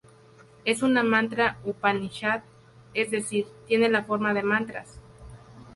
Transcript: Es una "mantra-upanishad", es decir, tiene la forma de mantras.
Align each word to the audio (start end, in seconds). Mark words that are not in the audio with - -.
Es 0.65 0.81
una 0.81 1.03
"mantra-upanishad", 1.03 2.41
es 2.95 3.11
decir, 3.11 3.45
tiene 3.67 3.87
la 3.87 4.03
forma 4.03 4.33
de 4.33 4.41
mantras. 4.41 4.99